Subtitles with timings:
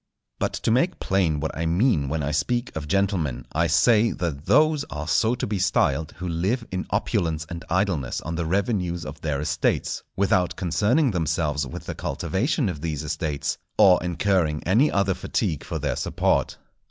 [0.39, 4.47] But to make plain what I mean when I speak of gentlemen, I say that
[4.47, 9.05] those are so to be styled who live in opulence and idleness on the revenues
[9.05, 14.91] of their estates, without concerning themselves with the cultivation of these estates, or incurring any
[14.91, 16.57] other fatigue for their support.